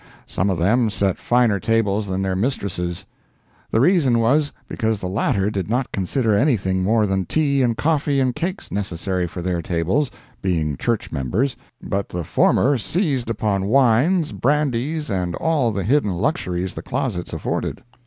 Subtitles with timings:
[0.25, 3.05] Some of them set finer tables than their mistresses.
[3.69, 8.19] The reason was because the latter did not consider anything more than tea and coffee
[8.19, 10.09] and cakes necessary for their tables
[10.41, 16.73] (being church members) but the former seized upon wines, brandies and all the hidden luxuries
[16.73, 17.83] the closets afforded.